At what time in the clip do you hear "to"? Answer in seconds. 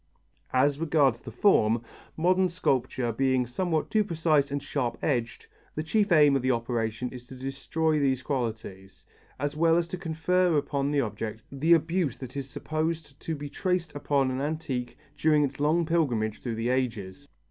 7.27-7.35, 9.89-9.99, 13.19-13.35